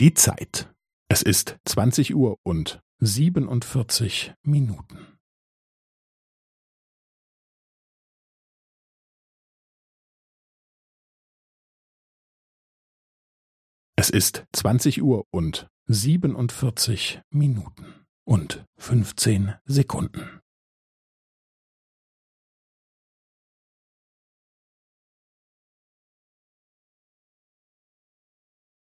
Die 0.00 0.14
Zeit. 0.14 0.72
Es 1.10 1.22
ist 1.22 1.58
zwanzig 1.64 2.14
Uhr 2.14 2.36
und 2.44 2.80
siebenundvierzig 3.00 4.32
Minuten. 4.44 5.18
Es 13.96 14.08
ist 14.08 14.46
zwanzig 14.52 15.02
Uhr 15.02 15.24
und 15.32 15.68
siebenundvierzig 15.86 17.20
Minuten 17.32 17.92
und 18.24 18.64
fünfzehn 18.76 19.54
Sekunden. 19.64 20.40